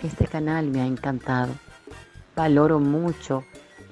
Este 0.03 0.27
canal 0.27 0.67
me 0.67 0.81
ha 0.81 0.87
encantado. 0.87 1.53
Valoro 2.35 2.81
mucho 2.81 3.45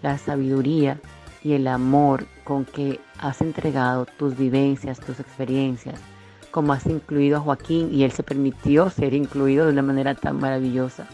la 0.02 0.18
sabiduría 0.18 1.00
y 1.42 1.54
el 1.54 1.66
amor 1.66 2.26
con 2.44 2.64
que 2.64 3.00
has 3.18 3.40
entregado 3.40 4.06
tus 4.06 4.36
vivencias, 4.36 5.00
tus 5.00 5.20
experiencias, 5.20 6.00
como 6.52 6.72
has 6.72 6.86
incluido 6.86 7.38
a 7.38 7.40
Joaquín 7.40 7.92
y 7.92 8.04
él 8.04 8.12
se 8.12 8.22
permitió 8.22 8.88
ser 8.90 9.14
incluido 9.14 9.66
de 9.66 9.72
una 9.72 9.82
manera 9.82 10.14
tan 10.14 10.38
maravillosa 10.38 11.08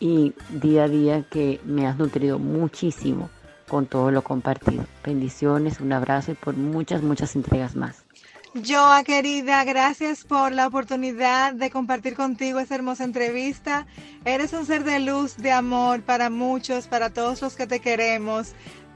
y 0.00 0.32
día 0.48 0.84
a 0.84 0.88
día 0.88 1.24
que 1.30 1.60
me 1.64 1.86
has 1.86 1.96
nutrido 1.98 2.38
muchísimo 2.40 3.30
con 3.68 3.86
todo 3.86 4.10
lo 4.10 4.22
compartido. 4.22 4.84
Bendiciones, 5.04 5.78
un 5.78 5.92
abrazo 5.92 6.32
y 6.32 6.34
por 6.34 6.56
muchas, 6.56 7.02
muchas 7.02 7.36
entregas 7.36 7.76
más. 7.76 8.04
Joa 8.66 9.04
querida, 9.04 9.62
gracias 9.62 10.24
por 10.24 10.50
la 10.50 10.66
oportunidad 10.66 11.52
de 11.52 11.70
compartir 11.70 12.16
contigo 12.16 12.58
esta 12.58 12.74
hermosa 12.74 13.04
entrevista. 13.04 13.86
Eres 14.24 14.52
un 14.52 14.66
ser 14.66 14.82
de 14.82 14.98
luz, 14.98 15.36
de 15.36 15.52
amor 15.52 16.02
para 16.02 16.30
muchos, 16.30 16.88
para 16.88 17.10
todos 17.10 17.40
los 17.42 17.54
que 17.54 17.68
te 17.68 17.78
queremos. 17.78 18.54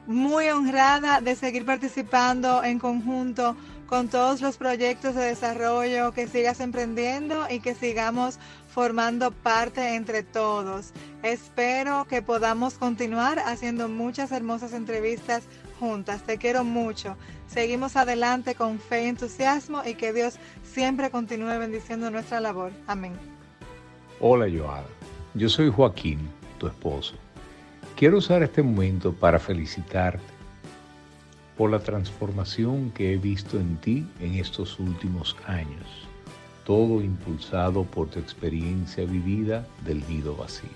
Muy 0.08 0.48
honrada 0.48 1.20
de 1.20 1.36
seguir 1.36 1.64
participando 1.64 2.64
en 2.64 2.80
conjunto 2.80 3.56
con 3.86 4.08
todos 4.08 4.40
los 4.40 4.56
proyectos 4.56 5.14
de 5.14 5.24
desarrollo 5.24 6.12
que 6.12 6.26
sigas 6.26 6.60
emprendiendo 6.60 7.46
y 7.50 7.60
que 7.60 7.74
sigamos 7.74 8.38
formando 8.68 9.30
parte 9.30 9.94
entre 9.94 10.22
todos. 10.22 10.92
Espero 11.22 12.06
que 12.08 12.22
podamos 12.22 12.74
continuar 12.74 13.38
haciendo 13.38 13.88
muchas 13.88 14.32
hermosas 14.32 14.72
entrevistas 14.72 15.44
juntas. 15.78 16.22
Te 16.22 16.38
quiero 16.38 16.64
mucho. 16.64 17.16
Seguimos 17.46 17.96
adelante 17.96 18.54
con 18.54 18.78
fe 18.78 19.04
y 19.04 19.08
entusiasmo 19.08 19.82
y 19.84 19.94
que 19.94 20.12
Dios 20.12 20.38
siempre 20.62 21.10
continúe 21.10 21.58
bendiciendo 21.58 22.10
nuestra 22.10 22.40
labor. 22.40 22.72
Amén. 22.86 23.12
Hola 24.20 24.46
Joada, 24.48 24.86
yo 25.34 25.48
soy 25.48 25.70
Joaquín, 25.70 26.18
tu 26.58 26.66
esposo. 26.66 27.14
Quiero 27.96 28.18
usar 28.18 28.42
este 28.42 28.62
momento 28.62 29.12
para 29.12 29.38
felicitarte 29.38 30.33
por 31.56 31.70
la 31.70 31.80
transformación 31.80 32.90
que 32.90 33.12
he 33.12 33.16
visto 33.16 33.58
en 33.58 33.76
ti 33.76 34.06
en 34.20 34.34
estos 34.34 34.78
últimos 34.78 35.36
años 35.46 36.08
todo 36.64 37.02
impulsado 37.02 37.84
por 37.84 38.08
tu 38.08 38.18
experiencia 38.18 39.04
vivida 39.04 39.66
del 39.84 40.06
nido 40.08 40.34
vacío. 40.34 40.70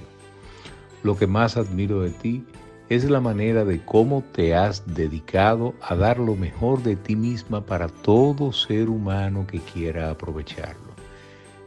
Lo 1.02 1.16
que 1.16 1.26
más 1.26 1.56
admiro 1.56 2.02
de 2.02 2.10
ti 2.10 2.44
es 2.88 3.08
la 3.08 3.20
manera 3.20 3.64
de 3.64 3.84
cómo 3.84 4.22
te 4.32 4.54
has 4.54 4.94
dedicado 4.94 5.74
a 5.80 5.94
dar 5.94 6.18
lo 6.18 6.36
mejor 6.36 6.82
de 6.82 6.96
ti 6.96 7.16
misma 7.16 7.64
para 7.64 7.88
todo 7.88 8.52
ser 8.52 8.88
humano 8.88 9.46
que 9.46 9.60
quiera 9.60 10.10
aprovecharlo, 10.10 10.94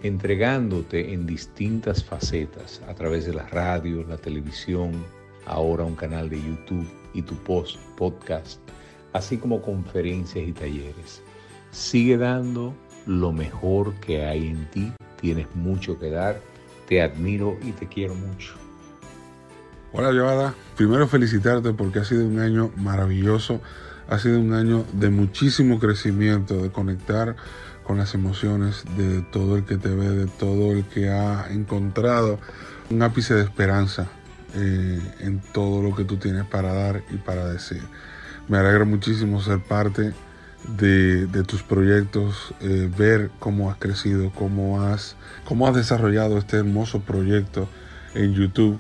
entregándote 0.02 1.14
en 1.14 1.28
distintas 1.28 2.04
facetas 2.04 2.82
a 2.88 2.96
través 2.96 3.26
de 3.26 3.34
la 3.34 3.48
radio, 3.48 4.04
la 4.08 4.18
televisión, 4.18 4.92
ahora 5.46 5.84
un 5.84 5.96
canal 5.96 6.30
de 6.30 6.38
YouTube 6.38 6.88
y 7.14 7.22
tu 7.22 7.36
post 7.36 7.78
podcast, 7.98 8.60
así 9.14 9.38
como 9.38 9.62
conferencias 9.62 10.48
y 10.48 10.52
talleres. 10.52 11.22
Sigue 11.72 12.18
dando 12.18 12.74
lo 13.06 13.32
mejor 13.32 13.94
que 13.96 14.26
hay 14.26 14.48
en 14.48 14.70
ti. 14.72 14.92
Tienes 15.20 15.48
mucho 15.56 16.00
que 16.00 16.10
dar. 16.10 16.40
Te 16.88 17.02
admiro 17.02 17.58
y 17.62 17.72
te 17.72 17.88
quiero 17.88 18.16
mucho. 18.16 18.54
Hola, 19.94 20.12
Joada. 20.14 20.56
Primero 20.76 21.08
felicitarte 21.08 21.74
porque 21.74 22.00
ha 22.00 22.06
sido 22.06 22.26
un 22.26 22.40
año 22.40 22.72
maravilloso. 22.78 23.62
Ha 24.10 24.20
sido 24.20 24.40
un 24.40 24.54
año 24.54 24.86
de 24.94 25.10
muchísimo 25.10 25.80
crecimiento, 25.80 26.62
de 26.62 26.72
conectar 26.72 27.36
con 27.84 27.98
las 27.98 28.14
emociones 28.14 28.84
de 28.98 29.22
todo 29.22 29.58
el 29.58 29.66
que 29.66 29.78
te 29.78 29.90
ve, 29.90 30.10
de 30.10 30.28
todo 30.28 30.72
el 30.72 30.86
que 30.86 31.10
ha 31.10 31.48
encontrado 31.52 32.40
un 32.90 33.02
ápice 33.04 33.34
de 33.34 33.44
esperanza 33.44 34.08
eh, 34.56 35.00
en 35.20 35.40
todo 35.54 35.82
lo 35.82 35.96
que 35.96 36.04
tú 36.04 36.18
tienes 36.18 36.46
para 36.46 36.74
dar 36.74 37.04
y 37.10 37.18
para 37.18 37.48
decir. 37.48 37.82
Me 38.48 38.58
alegra 38.58 38.86
muchísimo 38.86 39.42
ser 39.42 39.60
parte 39.60 40.14
de, 40.68 41.44
tus 41.48 41.64
proyectos, 41.64 42.54
eh, 42.62 42.90
ver 42.96 43.32
cómo 43.40 43.72
has 43.72 43.78
crecido, 43.78 44.32
cómo 44.32 44.82
has, 44.82 45.16
cómo 45.46 45.68
has 45.68 45.76
desarrollado 45.76 46.38
este 46.38 46.58
hermoso 46.58 47.02
proyecto 47.02 47.68
en 48.14 48.34
YouTube 48.34 48.80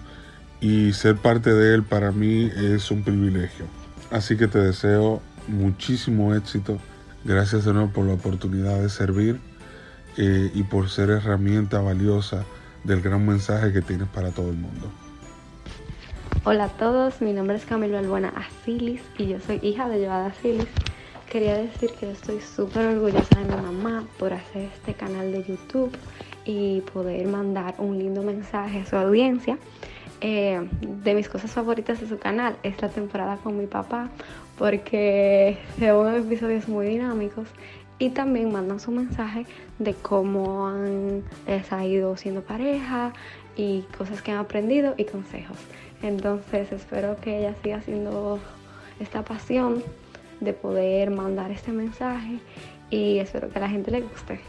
y 0.60 0.94
ser 0.94 1.15
parte 1.18 1.53
de 1.53 1.74
él 1.74 1.84
para 1.84 2.12
mí 2.12 2.51
es 2.56 2.91
un 2.91 3.03
privilegio. 3.03 3.65
Así 4.12 4.38
que 4.38 4.48
te 4.48 4.60
deseo 4.60 5.22
muchísimo 5.48 6.36
éxito. 6.36 6.77
Gracias 7.24 7.65
de 7.65 7.74
nuevo 7.74 7.91
por 7.91 8.06
la 8.06 8.13
oportunidad 8.13 8.80
de 8.80 8.89
servir 8.89 9.39
eh, 10.18 10.51
y 10.53 10.63
por 10.63 10.89
ser 10.89 11.10
herramienta 11.10 11.80
valiosa 11.80 12.44
del 12.84 13.01
gran 13.01 13.25
mensaje 13.25 13.72
que 13.72 13.82
tienes 13.82 14.08
para 14.10 14.32
todo 14.32 14.50
el 14.50 14.58
mundo. 14.58 14.91
Hola 16.43 16.63
a 16.63 16.69
todos, 16.69 17.21
mi 17.21 17.33
nombre 17.33 17.55
es 17.55 17.65
Camilo 17.65 18.00
Albuena 18.00 18.33
Asilis 18.36 19.03
y 19.19 19.27
yo 19.27 19.39
soy 19.39 19.60
hija 19.62 19.88
de 19.88 20.03
Joada 20.03 20.25
Asilis. 20.25 20.65
Quería 21.29 21.55
decir 21.55 21.91
que 22.00 22.10
estoy 22.10 22.41
súper 22.41 22.88
orgullosa 22.88 23.39
de 23.39 23.45
mi 23.45 23.62
mamá 23.62 24.07
por 24.17 24.33
hacer 24.33 24.63
este 24.75 24.95
canal 24.95 25.31
de 25.31 25.43
YouTube 25.43 25.95
y 26.43 26.81
poder 26.93 27.27
mandar 27.27 27.75
un 27.77 28.00
lindo 28.00 28.24
mensaje 28.24 28.79
a 28.79 28.86
su 28.88 28.95
audiencia. 28.95 29.60
Eh, 30.21 30.67
de 30.81 31.13
mis 31.13 31.29
cosas 31.29 31.51
favoritas 31.51 32.01
de 32.01 32.07
su 32.07 32.17
canal 32.17 32.55
es 32.63 32.81
la 32.81 32.89
temporada 32.89 33.38
con 33.38 33.55
mi 33.55 33.67
papá 33.67 34.10
porque 34.57 35.60
se 35.77 35.93
unos 35.93 36.25
episodios 36.25 36.67
muy 36.67 36.88
dinámicos 36.88 37.50
y 38.00 38.10
también 38.10 38.51
mandan 38.51 38.79
su 38.79 38.89
mensaje 38.89 39.45
de 39.77 39.93
cómo 39.93 40.67
han, 40.67 41.21
les 41.45 41.71
ha 41.71 41.86
ido 41.86 42.17
siendo 42.17 42.41
pareja 42.41 43.13
y 43.55 43.81
cosas 43.95 44.24
que 44.24 44.31
han 44.31 44.39
aprendido 44.39 44.95
y 44.98 45.05
consejos. 45.05 45.57
Entonces 46.03 46.72
espero 46.72 47.17
que 47.17 47.39
ella 47.39 47.55
siga 47.62 47.77
haciendo 47.77 48.39
esta 49.00 49.24
pasión 49.24 49.84
de 50.39 50.53
poder 50.53 51.12
mandar 51.12 51.51
este 51.51 51.72
mensaje 51.72 52.39
y 52.89 53.20
espero 53.20 53.50
que 53.50 53.60
a 53.60 53.62
la 53.62 53.70
gente 53.70 53.91
le 53.91 54.01
guste. 54.01 54.39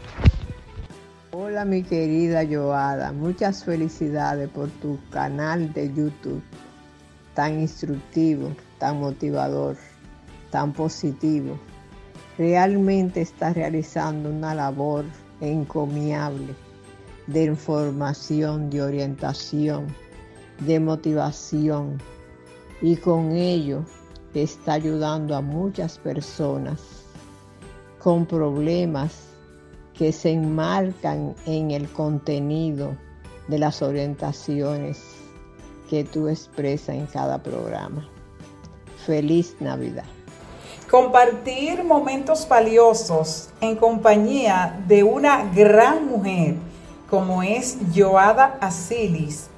Hola 1.31 1.65
mi 1.65 1.83
querida 1.83 2.43
Joada, 2.45 3.11
muchas 3.11 3.63
felicidades 3.63 4.49
por 4.49 4.69
tu 4.69 4.99
canal 5.09 5.73
de 5.73 5.87
YouTube 5.93 6.43
tan 7.33 7.59
instructivo, 7.59 8.51
tan 8.77 8.99
motivador, 8.99 9.75
tan 10.51 10.73
positivo. 10.73 11.57
Realmente 12.37 13.21
estás 13.21 13.55
realizando 13.55 14.29
una 14.29 14.55
labor 14.55 15.05
encomiable 15.41 16.53
de 17.27 17.45
información, 17.45 18.69
de 18.69 18.81
orientación, 18.81 19.87
de 20.65 20.79
motivación 20.79 22.01
y 22.81 22.95
con 22.97 23.31
ello 23.31 23.83
está 24.33 24.73
ayudando 24.73 25.35
a 25.35 25.41
muchas 25.41 25.97
personas 25.97 26.81
con 27.99 28.25
problemas 28.25 29.13
que 29.93 30.11
se 30.11 30.31
enmarcan 30.31 31.35
en 31.45 31.71
el 31.71 31.87
contenido 31.89 32.95
de 33.47 33.59
las 33.59 33.81
orientaciones 33.81 35.01
que 35.89 36.03
tú 36.03 36.27
expresas 36.27 36.95
en 36.95 37.05
cada 37.05 37.41
programa. 37.41 38.07
Feliz 39.05 39.55
Navidad. 39.59 40.05
Compartir 40.89 41.83
momentos 41.83 42.47
valiosos 42.47 43.49
en 43.61 43.75
compañía 43.75 44.83
de 44.87 45.03
una 45.03 45.45
gran 45.53 46.07
mujer 46.07 46.55
como 47.09 47.43
es 47.43 47.77
Joada 47.95 48.57
Asilis 48.59 49.49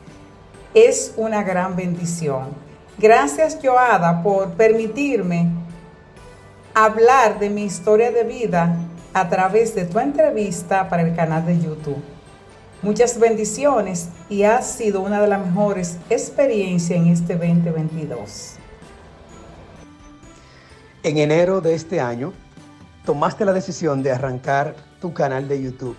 es 0.75 1.13
una 1.15 1.41
gran 1.41 1.77
bendición. 1.77 2.50
Gracias 2.98 3.58
Joada 3.63 4.22
por 4.22 4.51
permitirme 4.51 5.50
hablar 6.74 7.39
de 7.39 7.50
mi 7.50 7.63
historia 7.63 8.12
de 8.12 8.25
vida 8.25 8.75
a 9.13 9.29
través 9.29 9.74
de 9.74 9.86
tu 9.86 10.00
entrevista 10.00 10.89
para 10.89 11.03
el 11.03 11.15
canal 11.15 11.46
de 11.46 11.60
YouTube. 11.60 12.03
Muchas 12.82 13.17
bendiciones 13.17 14.10
y 14.29 14.44
ha 14.44 14.62
sido 14.62 15.00
una 15.00 15.22
de 15.22 15.27
las 15.27 15.46
mejores 15.46 15.98
experiencias 16.10 17.00
en 17.00 17.08
este 17.08 17.36
2022. 17.36 18.55
En 21.03 21.17
enero 21.17 21.62
de 21.62 21.74
este 21.74 22.01
año 22.01 22.34
tomaste 23.05 23.46
la 23.46 23.53
decisión 23.53 24.03
de 24.03 24.12
arrancar 24.12 24.75
tu 25.00 25.13
canal 25.13 25.48
de 25.48 25.62
YouTube 25.62 25.96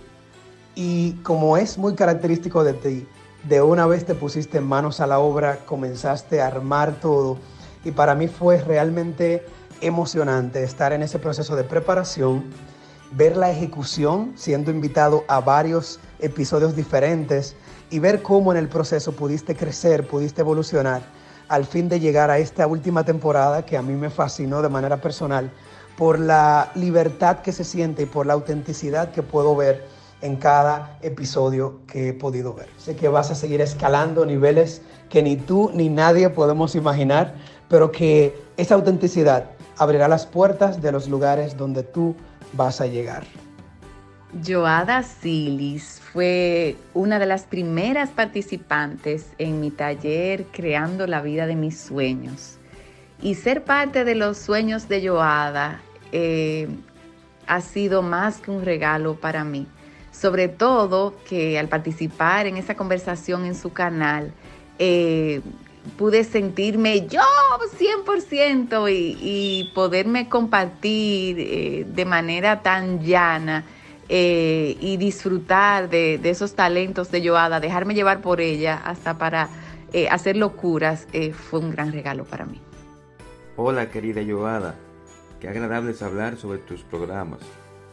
y 0.74 1.12
como 1.22 1.56
es 1.56 1.78
muy 1.78 1.94
característico 1.94 2.62
de 2.62 2.74
ti, 2.74 3.08
de 3.48 3.62
una 3.62 3.86
vez 3.86 4.04
te 4.04 4.14
pusiste 4.14 4.60
manos 4.60 5.00
a 5.00 5.06
la 5.06 5.20
obra, 5.20 5.60
comenzaste 5.66 6.40
a 6.40 6.48
armar 6.48 7.00
todo. 7.00 7.38
Y 7.84 7.92
para 7.92 8.14
mí 8.14 8.26
fue 8.26 8.58
realmente 8.58 9.46
emocionante 9.80 10.64
estar 10.64 10.92
en 10.92 11.02
ese 11.02 11.18
proceso 11.18 11.54
de 11.54 11.62
preparación, 11.62 12.44
ver 13.12 13.36
la 13.36 13.50
ejecución, 13.50 14.32
siendo 14.34 14.72
invitado 14.72 15.24
a 15.28 15.40
varios 15.40 16.00
episodios 16.18 16.74
diferentes 16.74 17.54
y 17.88 18.00
ver 18.00 18.22
cómo 18.22 18.50
en 18.50 18.58
el 18.58 18.68
proceso 18.68 19.12
pudiste 19.12 19.54
crecer, 19.54 20.08
pudiste 20.08 20.40
evolucionar 20.40 21.02
al 21.48 21.64
fin 21.64 21.88
de 21.88 22.00
llegar 22.00 22.30
a 22.30 22.38
esta 22.38 22.66
última 22.66 23.04
temporada 23.04 23.64
que 23.64 23.76
a 23.76 23.82
mí 23.82 23.92
me 23.92 24.10
fascinó 24.10 24.62
de 24.62 24.68
manera 24.68 25.00
personal 25.00 25.52
por 25.96 26.18
la 26.18 26.72
libertad 26.74 27.38
que 27.38 27.52
se 27.52 27.62
siente 27.62 28.02
y 28.02 28.06
por 28.06 28.26
la 28.26 28.32
autenticidad 28.32 29.12
que 29.12 29.22
puedo 29.22 29.54
ver 29.54 29.86
en 30.22 30.36
cada 30.36 30.98
episodio 31.02 31.80
que 31.86 32.08
he 32.08 32.12
podido 32.12 32.54
ver. 32.54 32.68
Sé 32.78 32.96
que 32.96 33.08
vas 33.08 33.30
a 33.30 33.34
seguir 33.34 33.60
escalando 33.60 34.24
niveles 34.24 34.82
que 35.08 35.22
ni 35.22 35.36
tú 35.36 35.70
ni 35.74 35.88
nadie 35.88 36.30
podemos 36.30 36.74
imaginar, 36.74 37.34
pero 37.68 37.92
que 37.92 38.34
esa 38.56 38.74
autenticidad 38.74 39.50
abrirá 39.76 40.08
las 40.08 40.26
puertas 40.26 40.80
de 40.80 40.92
los 40.92 41.08
lugares 41.08 41.56
donde 41.56 41.82
tú 41.82 42.16
vas 42.54 42.80
a 42.80 42.86
llegar. 42.86 43.24
Joada 44.44 45.02
Silis 45.02 46.00
fue 46.12 46.76
una 46.94 47.18
de 47.18 47.26
las 47.26 47.44
primeras 47.44 48.10
participantes 48.10 49.30
en 49.38 49.60
mi 49.60 49.70
taller 49.70 50.44
Creando 50.52 51.06
la 51.06 51.22
vida 51.22 51.46
de 51.46 51.54
mis 51.54 51.78
sueños. 51.78 52.58
Y 53.22 53.34
ser 53.34 53.64
parte 53.64 54.04
de 54.04 54.14
los 54.14 54.36
sueños 54.36 54.88
de 54.88 55.08
Joada 55.08 55.80
eh, 56.12 56.68
ha 57.46 57.60
sido 57.60 58.02
más 58.02 58.38
que 58.38 58.50
un 58.50 58.64
regalo 58.64 59.14
para 59.14 59.44
mí 59.44 59.66
sobre 60.20 60.48
todo 60.48 61.14
que 61.28 61.58
al 61.58 61.68
participar 61.68 62.46
en 62.46 62.56
esa 62.56 62.74
conversación 62.74 63.44
en 63.44 63.54
su 63.54 63.72
canal, 63.72 64.32
eh, 64.78 65.42
pude 65.98 66.24
sentirme 66.24 67.06
yo 67.06 67.22
100% 68.04 68.90
y, 68.90 69.18
y 69.20 69.72
poderme 69.74 70.28
compartir 70.28 71.36
eh, 71.38 71.86
de 71.86 72.04
manera 72.04 72.62
tan 72.62 73.04
llana 73.04 73.64
eh, 74.08 74.76
y 74.80 74.96
disfrutar 74.96 75.90
de, 75.90 76.18
esos 76.24 76.54
talentos 76.54 77.10
de 77.10 77.26
Joada, 77.26 77.60
dejarme 77.60 77.94
llevar 77.94 78.20
por 78.20 78.40
ella 78.40 78.80
hasta 78.84 79.18
para 79.18 79.48
hacer 80.10 80.36
locuras, 80.36 81.06
fue 81.32 81.60
un 81.60 81.70
gran 81.70 81.90
regalo 81.90 82.24
para 82.24 82.44
mí. 82.44 82.60
Hola 83.56 83.90
querida 83.90 84.20
Joada, 84.28 84.74
qué 85.40 85.48
agradable 85.48 85.92
es 85.92 86.02
hablar 86.02 86.36
sobre 86.36 86.58
tus 86.58 86.82
programas 86.82 87.40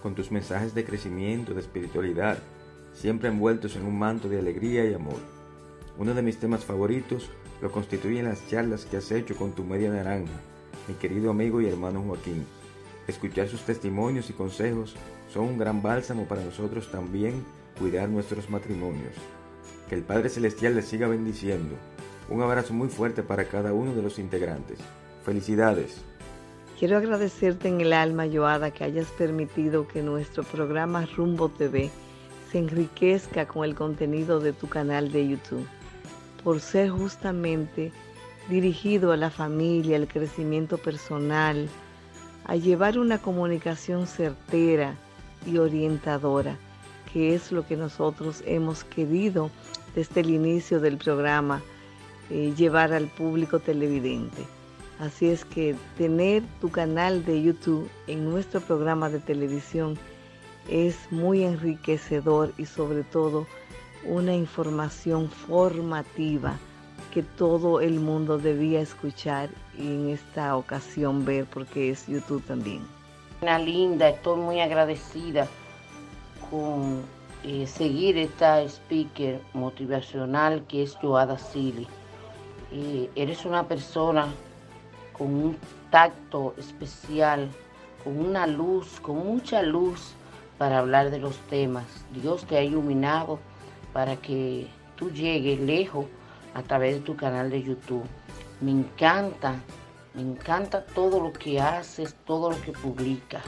con 0.04 0.16
tus 0.16 0.32
mensajes 0.32 0.76
de 0.76 0.84
crecimiento, 0.84 1.54
de 1.54 1.62
espiritualidad, 1.62 2.38
siempre 2.92 3.30
envueltos 3.30 3.78
en 3.78 3.86
un 3.86 3.98
manto 3.98 4.28
de 4.28 4.38
alegría 4.38 4.84
y 4.86 4.94
amor. 4.94 5.16
Uno 5.98 6.14
de 6.14 6.22
mis 6.22 6.38
temas 6.38 6.66
favoritos 6.66 7.30
lo 7.62 7.72
constituyen 7.72 8.26
las 8.26 8.46
charlas 8.50 8.84
que 8.84 8.98
has 8.98 9.10
hecho 9.14 9.38
con 9.38 9.54
tu 9.54 9.64
media 9.64 9.90
naranja, 9.90 10.34
mi 10.90 10.96
querido 10.96 11.32
amigo 11.32 11.62
y 11.62 11.68
hermano 11.68 12.04
Joaquín. 12.04 12.46
Escuchar 13.08 13.48
sus 13.48 13.62
testimonios 13.62 14.30
y 14.30 14.34
consejos 14.34 14.96
son 15.32 15.46
un 15.46 15.58
gran 15.58 15.82
bálsamo 15.82 16.26
para 16.26 16.44
nosotros 16.44 16.92
también 16.92 17.46
cuidar 17.80 18.10
nuestros 18.10 18.50
matrimonios. 18.50 19.16
Que 19.88 19.96
el 19.96 20.04
Padre 20.04 20.28
Celestial 20.28 20.76
les 20.76 20.86
siga 20.86 21.08
bendiciendo. 21.08 21.76
Un 22.30 22.42
abrazo 22.42 22.74
muy 22.74 22.90
fuerte 22.90 23.24
para 23.24 23.46
cada 23.46 23.72
uno 23.72 23.94
de 23.96 24.02
los 24.02 24.20
integrantes. 24.20 24.80
Felicidades. 25.24 26.02
Quiero 26.84 26.98
agradecerte 26.98 27.70
en 27.70 27.80
el 27.80 27.94
alma, 27.94 28.26
Joada, 28.30 28.72
que 28.72 28.84
hayas 28.84 29.08
permitido 29.12 29.88
que 29.88 30.02
nuestro 30.02 30.44
programa 30.44 31.06
Rumbo 31.16 31.48
TV 31.48 31.90
se 32.52 32.58
enriquezca 32.58 33.48
con 33.48 33.64
el 33.64 33.74
contenido 33.74 34.42
de 34.42 34.52
tu 34.52 34.68
canal 34.68 35.10
de 35.10 35.30
YouTube, 35.30 35.66
por 36.44 36.60
ser 36.60 36.90
justamente 36.90 37.94
dirigido 38.50 39.14
a 39.14 39.16
la 39.16 39.30
familia, 39.30 39.96
al 39.96 40.10
crecimiento 40.10 40.78
personal, 40.78 41.70
a 42.44 42.58
llevar 42.58 43.00
una 43.00 43.18
comunicación 43.18 44.06
certera 44.06 44.98
y 45.46 45.60
orientadora, 45.60 46.58
que 47.14 47.34
es 47.34 47.54
lo 47.54 47.66
que 47.66 47.78
nosotros 47.78 48.44
hemos 48.46 48.84
querido 48.84 49.52
desde 49.96 50.20
el 50.20 50.32
inicio 50.32 50.82
del 50.82 50.98
programa, 50.98 51.62
eh, 52.30 52.54
llevar 52.58 52.92
al 52.92 53.08
público 53.08 53.60
televidente. 53.60 54.44
Así 55.00 55.28
es 55.28 55.44
que 55.44 55.76
tener 55.98 56.44
tu 56.62 56.70
canal 56.70 57.26
de 57.26 57.42
YouTube 57.42 57.90
en 58.08 58.30
nuestro 58.30 58.62
programa 58.62 59.10
de 59.10 59.20
televisión 59.20 59.98
es 60.70 61.12
muy 61.12 61.44
enriquecedor 61.44 62.54
y 62.58 62.66
sobre 62.66 63.04
todo 63.04 63.48
una 64.06 64.34
información 64.34 65.30
formativa 65.30 66.58
que 67.14 67.24
todo 67.24 67.80
el 67.82 68.00
mundo 68.00 68.38
debía 68.38 68.82
escuchar 68.82 69.50
y 69.78 69.88
en 69.88 70.10
esta 70.10 70.56
ocasión 70.56 71.26
ver 71.26 71.46
porque 71.46 71.90
es 71.90 72.08
YouTube 72.08 72.44
también. 72.46 72.82
Una 73.42 73.60
linda, 73.60 74.10
estoy 74.10 74.40
muy 74.40 74.62
agradecida 74.62 75.48
con 76.50 77.02
eh, 77.44 77.68
seguir 77.68 78.18
esta 78.18 78.62
speaker 78.62 79.42
motivacional 79.54 80.66
que 80.68 80.84
es 80.84 80.96
Joada 80.96 81.38
Silly. 81.38 81.88
Eh, 82.72 83.10
eres 83.16 83.46
una 83.46 83.68
persona 83.68 84.34
con 85.14 85.28
un 85.28 85.58
tacto 85.90 86.54
especial, 86.58 87.50
con 88.04 88.20
una 88.20 88.48
luz, 88.48 89.00
con 89.00 89.18
mucha 89.18 89.62
luz 89.62 90.14
para 90.58 90.80
hablar 90.80 91.12
de 91.12 91.20
los 91.20 91.38
temas. 91.50 91.86
Dios 92.12 92.46
te 92.46 92.58
ha 92.58 92.64
iluminado 92.64 93.40
para 93.94 94.16
que 94.18 94.68
tú 94.96 95.12
llegues 95.12 95.60
lejos 95.60 96.06
a 96.54 96.64
través 96.64 96.96
de 96.96 97.02
tu 97.02 97.16
canal 97.16 97.50
de 97.50 97.64
YouTube. 97.64 98.06
Me 98.62 98.72
encanta, 98.72 99.56
me 100.14 100.22
encanta 100.22 100.86
todo 100.86 101.20
lo 101.20 101.34
que 101.34 101.60
haces, 101.60 102.16
todo 102.26 102.52
lo 102.52 102.62
que 102.62 102.72
publicas. 102.72 103.44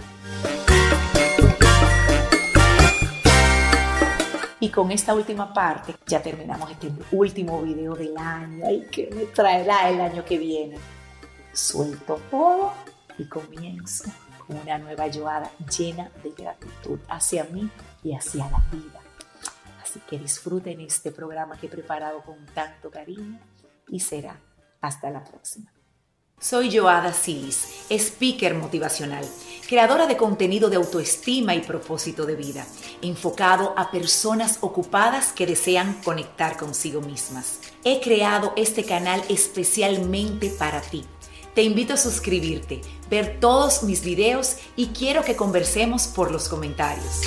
Y 4.59 4.69
con 4.69 4.91
esta 4.91 5.13
última 5.13 5.53
parte 5.53 5.95
ya 6.07 6.21
terminamos 6.21 6.71
este 6.71 6.89
último 7.11 7.61
video 7.61 7.93
del 7.93 8.17
año. 8.17 8.65
Ay, 8.65 8.87
que 8.91 9.09
me 9.13 9.25
traerá 9.25 9.89
el 9.89 10.01
año 10.01 10.25
que 10.25 10.37
viene? 10.37 10.77
Suelto 11.55 12.19
todo 12.29 12.73
y 13.17 13.23
comienzo 13.29 14.03
con 14.45 14.57
una 14.57 14.77
nueva 14.77 15.07
yoada 15.07 15.49
llena 15.77 16.11
de 16.21 16.31
gratitud 16.31 16.99
hacia 17.07 17.45
mí 17.45 17.69
y 18.03 18.13
hacia 18.13 18.49
la 18.51 18.61
vida. 18.73 18.99
Así 19.81 20.01
que 20.01 20.19
disfruten 20.19 20.81
este 20.81 21.13
programa 21.13 21.57
que 21.57 21.67
he 21.67 21.69
preparado 21.69 22.21
con 22.23 22.45
tanto 22.47 22.91
cariño 22.91 23.39
y 23.87 24.01
será 24.01 24.37
hasta 24.81 25.09
la 25.09 25.23
próxima. 25.23 25.71
Soy 26.41 26.77
Joada 26.77 27.13
Silis, 27.13 27.85
speaker 27.89 28.53
motivacional, 28.55 29.25
creadora 29.69 30.07
de 30.07 30.17
contenido 30.17 30.69
de 30.69 30.75
autoestima 30.75 31.55
y 31.55 31.61
propósito 31.61 32.25
de 32.25 32.35
vida, 32.35 32.67
enfocado 33.01 33.73
a 33.77 33.89
personas 33.89 34.57
ocupadas 34.59 35.31
que 35.31 35.47
desean 35.47 36.01
conectar 36.03 36.57
consigo 36.57 36.99
mismas. 36.99 37.61
He 37.85 38.01
creado 38.01 38.51
este 38.57 38.83
canal 38.83 39.23
especialmente 39.29 40.49
para 40.49 40.81
ti. 40.81 41.05
Te 41.55 41.63
invito 41.63 41.93
a 41.93 41.97
suscribirte, 41.97 42.81
ver 43.09 43.37
todos 43.39 43.83
mis 43.83 44.03
videos 44.03 44.57
y 44.75 44.87
quiero 44.87 45.23
que 45.23 45.37
conversemos 45.37 46.05
por 46.05 46.29
los 46.29 46.49
comentarios. 46.49 47.21